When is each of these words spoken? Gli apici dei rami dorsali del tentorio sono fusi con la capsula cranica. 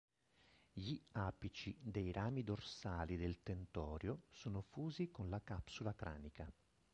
Gli 0.73 0.99
apici 1.11 1.77
dei 1.79 2.11
rami 2.11 2.43
dorsali 2.43 3.17
del 3.17 3.43
tentorio 3.43 4.23
sono 4.31 4.59
fusi 4.61 5.11
con 5.11 5.29
la 5.29 5.41
capsula 5.43 5.93
cranica. 5.93 6.51